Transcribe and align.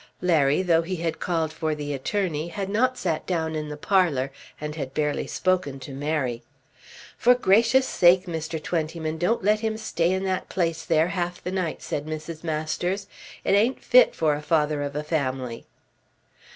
Larry, 0.19 0.63
though 0.63 0.81
he 0.81 0.95
had 0.95 1.19
called 1.19 1.53
for 1.53 1.75
the 1.75 1.93
attorney, 1.93 2.47
had 2.47 2.69
not 2.69 2.97
sat 2.97 3.27
down 3.27 3.53
in 3.53 3.69
the 3.69 3.77
parlour, 3.77 4.31
and 4.59 4.73
had 4.73 4.95
barely 4.95 5.27
spoken 5.27 5.79
to 5.79 5.91
Mary. 5.93 6.41
"For 7.19 7.35
gracious 7.35 7.87
sake, 7.87 8.25
Mr. 8.25 8.57
Twentyman, 8.59 9.19
don't 9.19 9.43
let 9.43 9.59
him 9.59 9.77
stay 9.77 10.11
in 10.11 10.23
that 10.23 10.49
place 10.49 10.85
there 10.85 11.09
half 11.09 11.43
the 11.43 11.51
night," 11.51 11.83
said 11.83 12.07
Mrs. 12.07 12.43
Masters. 12.43 13.05
"It 13.43 13.51
ain't 13.53 13.83
fit 13.83 14.15
for 14.15 14.33
a 14.33 14.41
father 14.41 14.81
of 14.81 14.95
a 14.95 15.03
family." 15.03 15.67